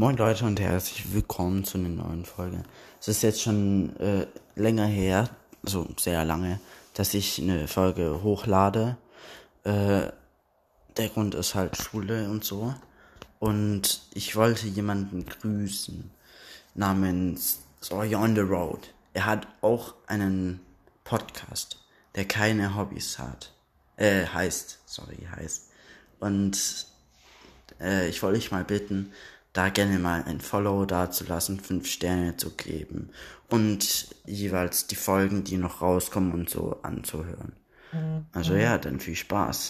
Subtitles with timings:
[0.00, 2.62] Moin Leute und herzlich willkommen zu einer neuen Folge.
[2.98, 4.26] Es ist jetzt schon äh,
[4.56, 5.28] länger her,
[5.62, 6.58] so sehr lange,
[6.94, 8.96] dass ich eine Folge hochlade.
[9.64, 10.08] Äh,
[10.96, 12.74] der Grund ist halt Schule und so.
[13.40, 16.10] Und ich wollte jemanden grüßen
[16.74, 18.94] namens Sawyer on the Road.
[19.12, 20.60] Er hat auch einen
[21.04, 21.78] Podcast,
[22.14, 23.52] der keine Hobbys hat.
[23.98, 25.68] Äh, heißt, sorry, heißt.
[26.20, 26.86] Und
[27.78, 29.12] äh, ich wollte dich mal bitten,
[29.52, 33.10] da gerne mal ein Follow da zu lassen, fünf Sterne zu geben
[33.48, 37.52] und jeweils die Folgen, die noch rauskommen und so anzuhören.
[38.32, 39.68] Also ja, dann viel Spaß.